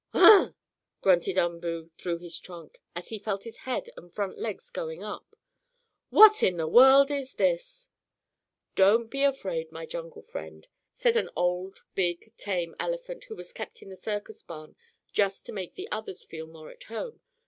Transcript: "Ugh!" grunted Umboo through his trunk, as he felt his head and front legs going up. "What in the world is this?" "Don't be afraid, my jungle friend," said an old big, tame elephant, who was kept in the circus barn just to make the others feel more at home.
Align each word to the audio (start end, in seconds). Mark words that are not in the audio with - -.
"Ugh!" 0.15 0.55
grunted 1.03 1.37
Umboo 1.37 1.91
through 1.95 2.17
his 2.17 2.39
trunk, 2.39 2.81
as 2.95 3.09
he 3.09 3.19
felt 3.19 3.43
his 3.43 3.57
head 3.57 3.91
and 3.95 4.11
front 4.11 4.39
legs 4.39 4.71
going 4.71 5.03
up. 5.03 5.35
"What 6.09 6.41
in 6.41 6.57
the 6.57 6.67
world 6.67 7.11
is 7.11 7.35
this?" 7.35 7.87
"Don't 8.73 9.09
be 9.11 9.21
afraid, 9.21 9.71
my 9.71 9.85
jungle 9.85 10.23
friend," 10.23 10.67
said 10.97 11.15
an 11.17 11.29
old 11.35 11.81
big, 11.93 12.33
tame 12.35 12.75
elephant, 12.79 13.25
who 13.25 13.35
was 13.35 13.53
kept 13.53 13.83
in 13.83 13.89
the 13.89 13.95
circus 13.95 14.41
barn 14.41 14.75
just 15.13 15.45
to 15.45 15.53
make 15.53 15.75
the 15.75 15.87
others 15.91 16.23
feel 16.23 16.47
more 16.47 16.71
at 16.71 16.85
home. 16.85 17.21